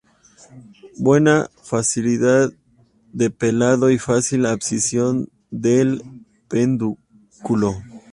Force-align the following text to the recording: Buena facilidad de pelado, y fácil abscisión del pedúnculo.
Buena 0.97 1.51
facilidad 1.61 2.51
de 3.13 3.29
pelado, 3.29 3.91
y 3.91 3.99
fácil 3.99 4.47
abscisión 4.47 5.29
del 5.51 6.01
pedúnculo. 6.49 7.75